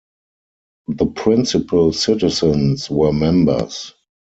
[0.87, 3.93] The principal citizens were members.